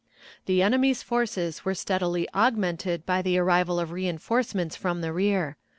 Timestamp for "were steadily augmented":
1.63-3.05